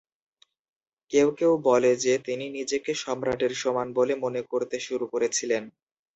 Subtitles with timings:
[1.11, 5.63] কেউ কেউ বলে যে, তিনি নিজেকে সম্রাটের সমান বলে মনে করতে শুরু করেছিলেন।